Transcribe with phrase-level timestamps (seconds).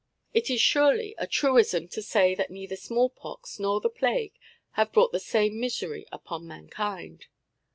[0.33, 4.33] It is surely a truism to say that neither smallpox nor the plague
[4.71, 7.27] have brought the same misery upon mankind.